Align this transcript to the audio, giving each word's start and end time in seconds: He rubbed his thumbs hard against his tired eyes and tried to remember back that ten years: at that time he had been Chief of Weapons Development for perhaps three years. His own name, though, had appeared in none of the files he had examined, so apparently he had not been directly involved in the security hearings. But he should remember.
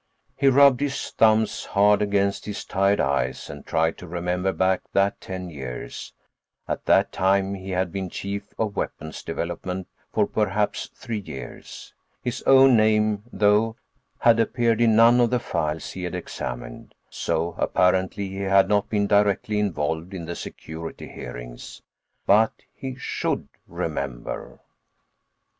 He 0.35 0.47
rubbed 0.47 0.81
his 0.81 1.11
thumbs 1.11 1.63
hard 1.63 2.01
against 2.01 2.45
his 2.45 2.65
tired 2.65 2.99
eyes 2.99 3.51
and 3.51 3.63
tried 3.63 3.99
to 3.99 4.07
remember 4.07 4.51
back 4.51 4.81
that 4.93 5.21
ten 5.21 5.51
years: 5.51 6.11
at 6.67 6.85
that 6.85 7.11
time 7.11 7.53
he 7.53 7.69
had 7.69 7.91
been 7.91 8.09
Chief 8.09 8.51
of 8.57 8.75
Weapons 8.75 9.21
Development 9.21 9.87
for 10.11 10.25
perhaps 10.25 10.89
three 10.95 11.19
years. 11.19 11.93
His 12.23 12.41
own 12.47 12.75
name, 12.75 13.25
though, 13.31 13.75
had 14.17 14.39
appeared 14.39 14.81
in 14.81 14.95
none 14.95 15.19
of 15.21 15.29
the 15.29 15.37
files 15.39 15.91
he 15.91 16.01
had 16.03 16.15
examined, 16.15 16.95
so 17.07 17.53
apparently 17.59 18.27
he 18.27 18.37
had 18.41 18.67
not 18.67 18.89
been 18.89 19.05
directly 19.05 19.59
involved 19.59 20.15
in 20.15 20.25
the 20.25 20.35
security 20.35 21.07
hearings. 21.09 21.79
But 22.25 22.53
he 22.73 22.95
should 22.95 23.47
remember. 23.67 24.61